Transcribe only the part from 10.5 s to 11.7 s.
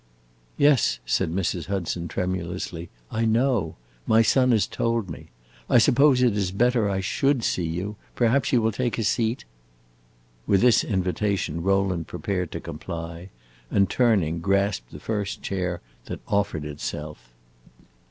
this invitation